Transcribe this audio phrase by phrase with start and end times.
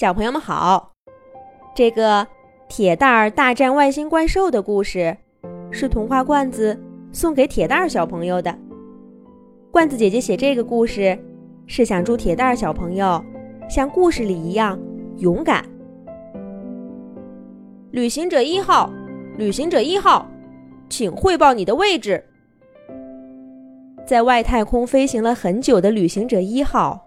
[0.00, 0.92] 小朋友们好，
[1.74, 2.26] 这个
[2.70, 5.14] 铁蛋儿大战外星怪兽的故事
[5.70, 6.74] 是童话罐子
[7.12, 8.58] 送给铁蛋儿小朋友的。
[9.70, 11.22] 罐子姐姐写这个故事
[11.66, 13.22] 是想祝铁蛋儿小朋友
[13.68, 14.80] 像故事里一样
[15.18, 15.62] 勇敢。
[17.90, 18.90] 旅行者一号，
[19.36, 20.26] 旅行者一号，
[20.88, 22.24] 请汇报你的位置。
[24.06, 27.06] 在外太空飞行了很久的旅行者一号，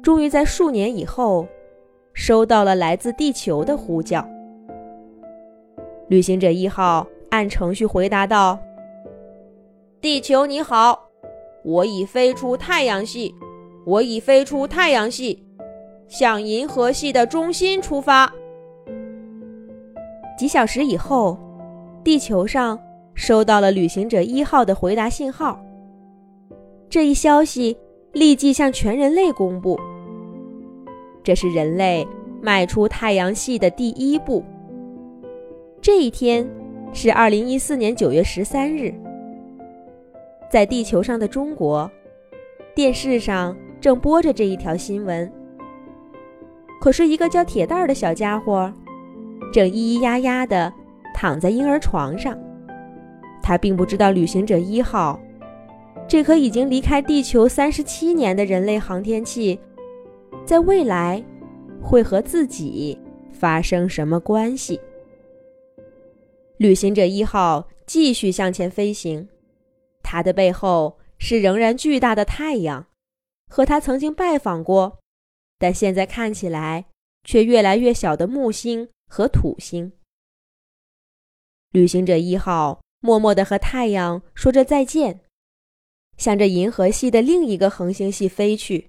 [0.00, 1.44] 终于在数年以后。
[2.20, 4.28] 收到了来自地球的呼叫。
[6.08, 8.58] 旅行者一号按程序回答道
[10.02, 10.98] ：“地球你好，
[11.62, 13.32] 我已飞出太阳系，
[13.86, 15.40] 我已飞出太阳系，
[16.08, 18.30] 向银河系的中心出发。”
[20.36, 21.38] 几小时以后，
[22.02, 22.76] 地球上
[23.14, 25.56] 收到了旅行者一号的回答信号。
[26.90, 27.78] 这一消息
[28.12, 29.78] 立即向全人类公布。
[31.28, 32.08] 这是人类
[32.40, 34.42] 迈出太阳系的第一步。
[35.78, 36.48] 这一天
[36.94, 38.94] 是二零一四年九月十三日，
[40.50, 41.90] 在地球上的中国，
[42.74, 45.30] 电视上正播着这一条新闻。
[46.80, 48.72] 可是，一个叫铁蛋儿的小家伙，
[49.52, 50.72] 正咿咿呀呀地
[51.14, 52.38] 躺在婴儿床上。
[53.42, 55.20] 他并不知道旅行者一号，
[56.08, 59.60] 这颗已经离开地球三十七年的人类航天器。
[60.48, 61.22] 在未来，
[61.82, 62.98] 会和自己
[63.30, 64.80] 发生什么关系？
[66.56, 69.28] 旅行者一号继续向前飞行，
[70.02, 72.86] 它的背后是仍然巨大的太阳，
[73.50, 75.00] 和他曾经拜访过，
[75.58, 76.86] 但现在看起来
[77.24, 79.92] 却越来越小的木星和土星。
[81.72, 85.20] 旅行者一号默默地和太阳说着再见，
[86.16, 88.88] 向着银河系的另一个恒星系飞去。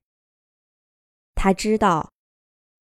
[1.42, 2.12] 他知道，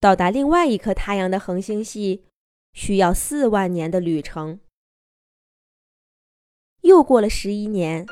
[0.00, 2.24] 到达另外一颗太阳的恒星系
[2.72, 4.58] 需要四万年的旅程。
[6.80, 8.04] 又过了十一年，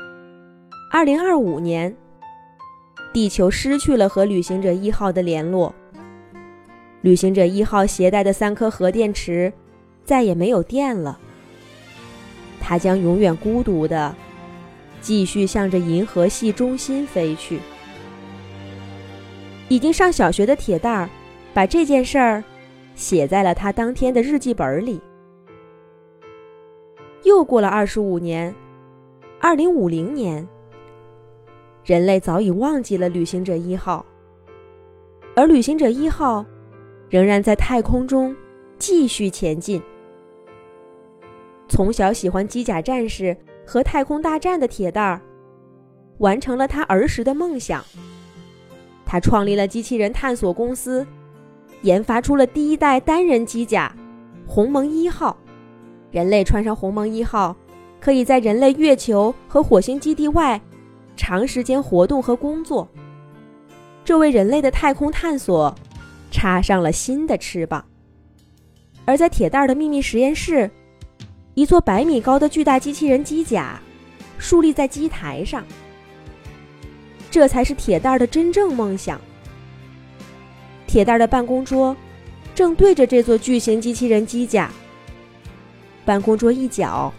[0.89, 1.93] 二零二五年，
[3.11, 5.75] 地球失去了和旅行者一号的联络。
[7.01, 9.51] 旅行者一号携带的三颗核电池
[10.05, 11.19] 再也没有电了。
[12.61, 14.15] 它将永远孤独的
[15.01, 17.59] 继续向着银河系中心飞去。
[19.69, 21.09] 已经上小学的铁蛋儿，
[21.53, 22.43] 把这件事儿
[22.95, 25.01] 写在了他当天的日记本里。
[27.23, 28.53] 又过了二十五年，
[29.41, 30.47] 二零五零年，
[31.83, 34.05] 人类早已忘记了旅行者一号，
[35.35, 36.45] 而旅行者一号
[37.09, 38.33] 仍然在太空中
[38.77, 39.81] 继续前进。
[41.67, 43.35] 从小喜欢机甲战士
[43.65, 45.21] 和太空大战的铁蛋儿，
[46.19, 47.83] 完成了他儿时的梦想。
[49.07, 51.07] 他创立了机器人探索公司，
[51.81, 53.91] 研发出了第一代单人机甲
[54.45, 55.35] “鸿蒙一号”。
[56.11, 57.55] 人类穿上“鸿蒙一号”，
[58.01, 60.59] 可以在人类月球和火星基地外
[61.15, 62.87] 长时间活动和工作，
[64.03, 65.73] 这为人类的太空探索
[66.29, 67.83] 插上了新的翅膀。
[69.05, 70.69] 而在铁蛋儿的秘密实验室，
[71.53, 73.79] 一座百米高的巨大机器人机甲
[74.37, 75.63] 竖立在机台上。
[77.37, 79.21] 这才是铁蛋儿的真正梦想。
[80.87, 81.95] 铁蛋儿的办公桌
[82.55, 84.71] 正对着这座巨型机器人机甲。
[86.03, 87.13] 办公桌一角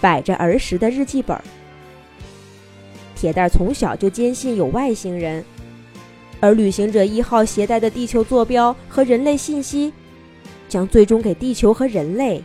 [0.00, 1.40] 摆着儿时的日记本。
[3.14, 5.44] 铁蛋儿从小就坚信有外星人，
[6.40, 9.92] 而旅行者一号携带的地球坐标和人类信息，
[10.68, 12.42] 将最终给地球和人类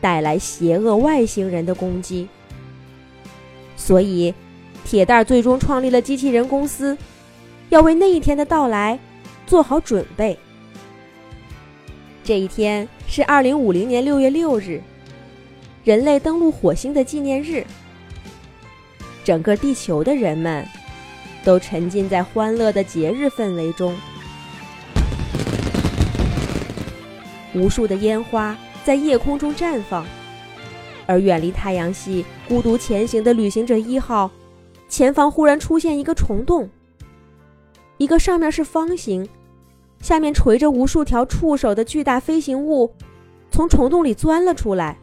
[0.00, 2.28] 带来邪恶外星人的攻击。
[3.76, 4.34] 所以。
[4.84, 6.96] 铁蛋最终创立了机器人公司，
[7.70, 8.98] 要为那一天的到来
[9.46, 10.38] 做好准备。
[12.22, 14.80] 这一天是二零五零年六月六日，
[15.82, 17.64] 人类登陆火星的纪念日。
[19.24, 20.66] 整个地球的人们
[21.44, 23.96] 都沉浸在欢乐的节日氛围中，
[27.54, 30.04] 无数的烟花在夜空中绽放，
[31.06, 34.30] 而远离太阳系、孤独前行的旅行者一号。
[34.92, 36.68] 前方忽然出现一个虫洞，
[37.96, 39.26] 一个上面是方形，
[40.02, 42.92] 下面垂着无数条触手的巨大飞行物，
[43.50, 44.98] 从虫洞里钻了出来。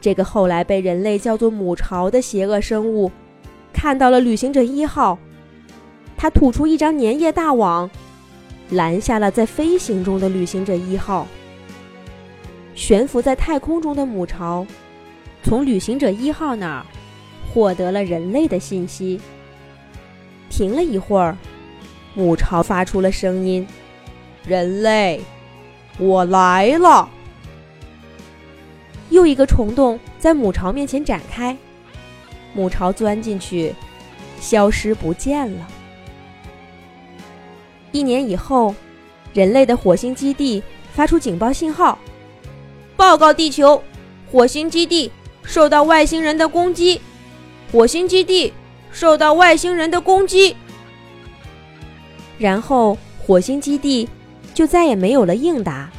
[0.00, 3.08] 这个后来被人类叫做母巢的邪恶生物，
[3.72, 5.16] 看到了旅行者一号，
[6.16, 7.88] 它吐出一张粘液大网，
[8.70, 11.24] 拦下了在飞行中的旅行者一号。
[12.74, 14.66] 悬浮在太空中的母巢，
[15.44, 16.86] 从旅行者一号那儿。
[17.56, 19.18] 获得了人类的信息。
[20.50, 21.34] 停了一会儿，
[22.12, 23.66] 母巢发出了声音
[24.46, 25.22] ：“人类，
[25.98, 27.08] 我来了！
[29.08, 31.56] 又一个虫洞在母巢面前展开，
[32.52, 33.74] 母巢钻进去，
[34.38, 35.66] 消失不见了。
[37.90, 38.74] 一年以后，
[39.32, 40.62] 人类的火星基地
[40.92, 41.98] 发出警报信号，
[42.98, 43.82] 报告地球，
[44.30, 45.10] 火星基地
[45.42, 47.00] 受到外星人的攻击。
[47.76, 48.54] 火星基地
[48.90, 50.56] 受到外星人的攻击，
[52.38, 54.08] 然后火星基地。
[54.54, 55.90] 就再也没有了应答，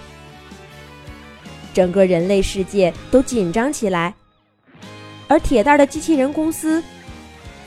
[1.76, 4.16] 整个人类世界都紧张起来。
[5.28, 6.84] 而铁蛋的机器人公司，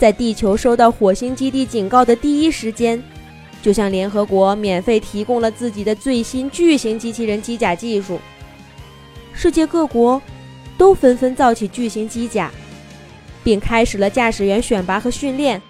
[0.01, 3.01] 在地球收到火星基地警告的第一时间，
[3.63, 8.19] 就向联合国免费提供了自己的最新巨型机器人机甲技术。
[9.33, 10.21] 世界各国
[10.77, 12.51] 都纷纷造起巨型机甲，
[13.43, 15.61] 并开始了驾驶员选拔和训练，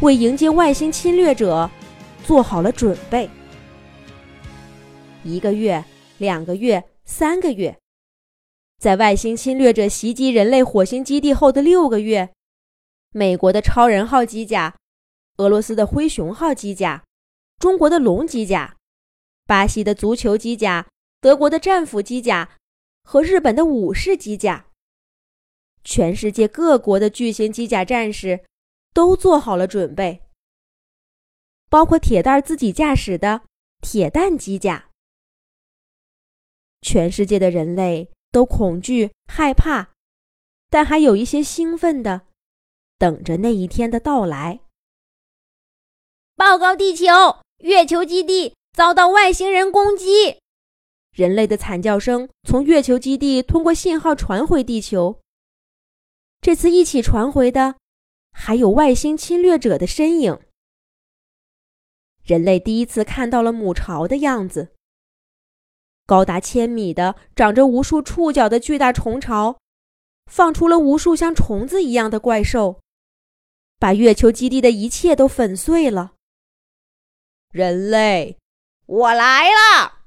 [0.00, 1.70] 为迎接外星侵略者
[2.24, 3.28] 做好了准备。
[5.22, 5.84] 一个月、
[6.18, 7.78] 两个月、三个月，
[8.78, 12.30] 在外星侵略者袭击人类火星基地后的六个月，
[13.12, 14.76] 美国的超人号机甲、
[15.38, 17.04] 俄罗斯的灰熊号机甲、
[17.58, 18.76] 中国的龙机甲、
[19.46, 20.86] 巴西的足球机甲、
[21.20, 22.50] 德国的战斧机甲
[23.02, 24.65] 和日本的武士机甲，
[25.88, 28.44] 全世界各国的巨型机甲战士
[28.92, 30.20] 都做好了准备，
[31.70, 33.42] 包括铁蛋自己驾驶的
[33.80, 34.90] 铁蛋机甲。
[36.82, 39.92] 全世界的人类都恐惧害怕，
[40.68, 42.22] 但还有一些兴奋的，
[42.98, 44.58] 等着那一天的到来。
[46.34, 47.04] 报告地球，
[47.58, 50.40] 月球基地遭到外星人攻击！
[51.12, 55.20] 人类的惨叫声从月球基地通过信号传回地球。
[56.46, 57.74] 这次一起传回的，
[58.30, 60.38] 还有外星侵略者的身影。
[62.22, 64.72] 人类第一次看到了母巢的样子。
[66.06, 69.58] 高达千米的、长着无数触角的巨大虫巢，
[70.30, 72.80] 放出了无数像虫子一样的怪兽，
[73.80, 76.14] 把月球基地的一切都粉碎了。
[77.50, 78.38] 人类，
[78.86, 80.04] 我来了！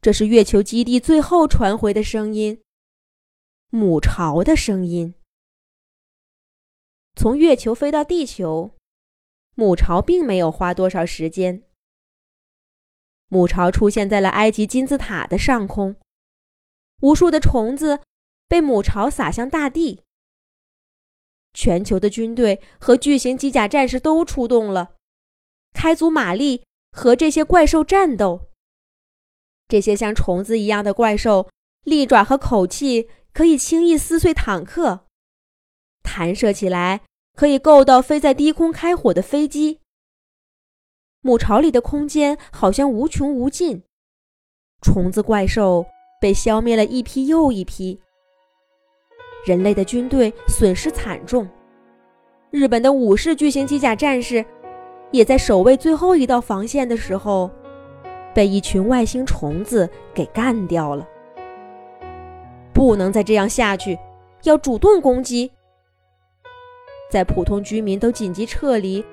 [0.00, 2.62] 这是月球基地最后传回的声音，
[3.74, 5.14] 母巢的声音。
[7.16, 8.76] 从月球飞到地球，
[9.54, 11.62] 母巢并没有花多少时间。
[13.28, 15.96] 母巢出现在了埃及金字塔的上空，
[17.00, 18.02] 无数的虫子
[18.46, 20.02] 被母巢撒向大地。
[21.54, 24.96] 全球的军队和巨型机甲战士都出动了，
[25.72, 28.50] 开足马力和这些怪兽战斗。
[29.66, 31.48] 这些像虫子一样的怪兽，
[31.84, 35.06] 利爪和口气可以轻易撕碎坦克，
[36.02, 37.00] 弹射起来
[37.34, 39.80] 可以够到飞在低空开火的飞机。
[41.22, 43.84] 母巢里的空间好像无穷无尽，
[44.82, 45.86] 虫子怪兽
[46.20, 48.00] 被消灭了一批又一批，
[49.46, 51.48] 人类的军队损失惨重。
[52.50, 54.44] 日本的武士巨型机甲战士
[55.10, 57.50] 也在守卫最后一道防线的时候，
[58.34, 61.08] 被一群外星虫子给干掉了。
[62.72, 63.98] 不能再这样下去，
[64.44, 65.50] 要主动攻击。
[67.10, 69.04] 在普通居民都紧急撤离，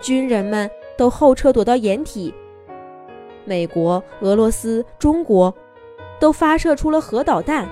[0.00, 0.70] 军人们。
[0.98, 2.32] 都后撤躲到掩体。
[3.44, 5.54] 美国、俄罗斯、中国
[6.18, 7.68] 都发射出了核导弹，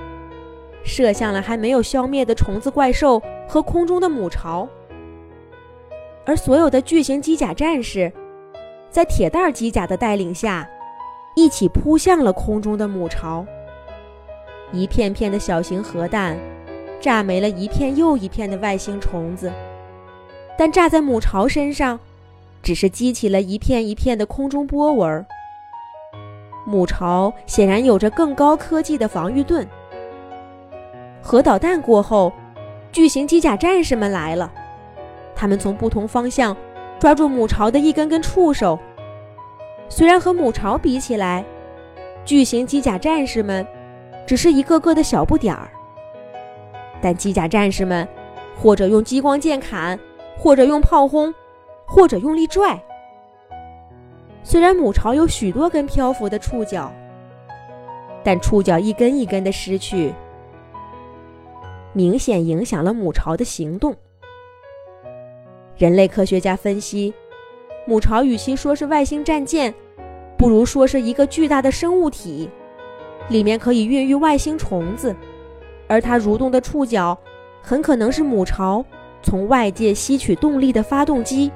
[0.84, 4.68] 射向了还没有消灭的虫子怪兽和空中的母巢。
[6.26, 8.12] 而所有的巨型机甲战士，
[8.90, 10.68] 在铁蛋机甲的带领下，
[11.34, 13.46] 一起扑向了空中的母巢。
[14.75, 16.37] 一片片的小型核弹，
[17.00, 19.52] 炸没了一片又一片的外星虫子，
[20.59, 21.99] 但炸在母巢身上。
[22.62, 25.26] 只是激起了一片一片的空中波纹。
[26.64, 29.69] 母巢显然有着更高科技的防御盾。
[31.21, 32.33] 核导弹过后，
[32.90, 34.50] 巨型机甲战士们来了，
[35.37, 36.57] 他们从不同方向
[36.99, 38.78] 抓住母巢的一根根触手。
[39.90, 41.45] 虽然和母巢比起来，
[42.25, 43.66] 巨型机甲战士们
[44.26, 45.71] 只是一个个的小不点儿，
[47.00, 48.07] 但机甲战士们
[48.57, 49.99] 或者用激光剑砍，
[50.38, 51.35] 或者用炮轰。
[51.87, 52.83] 或者用力拽。
[54.43, 56.90] 虽然母巢有许多根漂浮的触角，
[58.25, 60.11] 但触角一根一根的失去，
[61.93, 63.95] 明显影响了母巢的行动。
[65.76, 67.12] 人类科学家分析，
[67.87, 69.73] 母巢与其说是外星战舰，
[70.38, 72.49] 不如说是一个巨大的生物体，
[73.28, 75.14] 里面可以孕育外星虫子，
[75.88, 77.19] 而它蠕动的触角，
[77.62, 78.85] 很可能是母巢
[79.23, 81.50] 从外界吸取动力的发动机。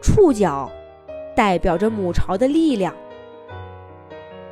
[0.00, 0.70] 触角
[1.34, 2.94] 代表着母巢的力量。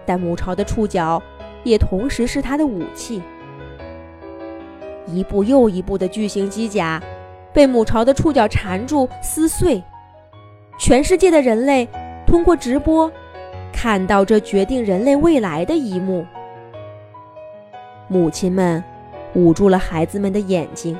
[0.04, 1.22] 但母巢的触角
[1.62, 3.22] 也同时是它的武器。
[5.06, 7.00] 一步又一步的巨型机甲
[7.52, 9.82] 被母巢的触角缠住撕碎，
[10.78, 11.88] 全世界的人类
[12.26, 13.10] 通过直播
[13.72, 16.24] 看到这决定人类未来的一幕。
[18.08, 18.82] 母亲们
[19.34, 20.96] 捂住了孩子们的眼睛，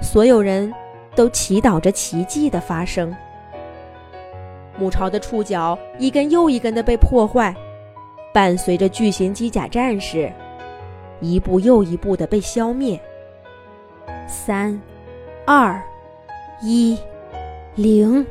[0.00, 0.72] 所有人
[1.14, 3.14] 都祈祷着奇迹的发生。
[4.78, 7.54] 母巢的触角一根又一根的被破坏，
[8.32, 10.30] 伴随着巨型机甲战士
[11.20, 13.00] 一步又一步的被消灭。
[14.26, 14.80] 三、
[15.44, 15.82] 二、
[16.62, 16.96] 一、
[17.74, 18.24] 零。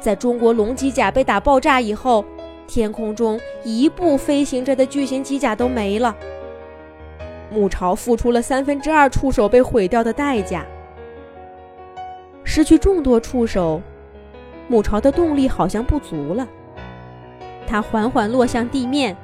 [0.00, 2.24] 在中国龙机甲被打爆炸以后，
[2.66, 6.16] 天空中一部飞行着的巨型机甲都没了。
[7.52, 10.64] 母巢付出了三分之二触手被毁掉的代价，
[12.44, 13.82] 失去众多触手。
[14.68, 16.46] 母巢的动力好像不足了，
[17.66, 19.16] 它缓缓落向地面，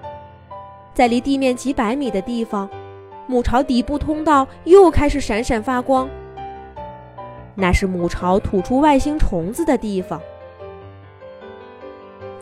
[0.92, 2.68] 在离地面几百米的地方，
[3.28, 6.08] 母巢底部通道又开始闪闪发光。
[7.54, 10.20] 那是母巢吐出外星虫子的地方。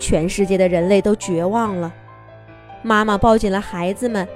[0.06, 1.90] 全世界的人类都绝望了，
[2.82, 4.28] 妈妈抱紧了孩子们，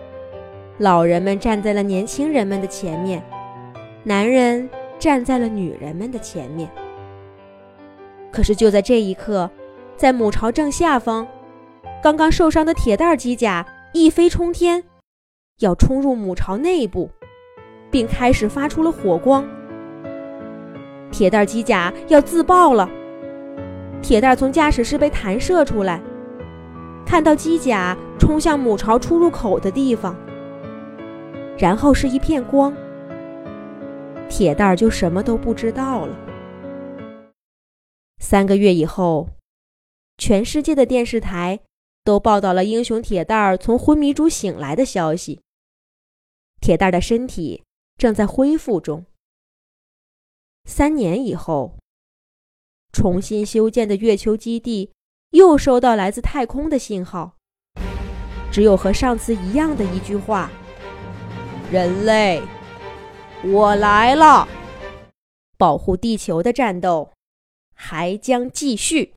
[0.79, 3.23] 老人们站在了年轻人们的前面，
[4.03, 4.67] 男人
[4.99, 6.71] 站在了女人们的前面。
[8.33, 9.51] 可是就在这一刻，
[9.95, 11.29] 在母巢正下方，
[12.03, 14.83] 刚刚受伤的铁蛋机甲一飞冲天，
[15.61, 17.11] 要冲入母巢内部，
[17.91, 19.47] 并开始发出了火光。
[21.11, 22.89] 铁蛋机甲要自爆了，
[24.03, 26.03] 铁蛋从驾驶室被弹射出来，
[27.05, 30.17] 看到机甲冲向母巢出入口的地方，
[31.59, 32.75] 然后是一片光，
[34.29, 36.17] 铁蛋就什么都不知道了。
[38.19, 39.29] 三个月以后，
[40.17, 41.61] 全世界的电视台
[42.03, 45.41] 都报道了英雄铁蛋儿从昏迷中醒来的消息。
[46.61, 47.63] 铁蛋儿的身体
[47.97, 49.05] 正在恢复中。
[50.65, 51.77] 三年以后，
[52.99, 54.91] 重新修建的月球基地
[55.31, 57.37] 又收到来自太空的信号，
[58.51, 60.51] 只有和上次一样的一句话
[61.71, 62.43] ：“人类，
[63.45, 64.49] 我来了，
[65.57, 67.09] 保护地球的战斗。”
[67.73, 69.07] 还将继续。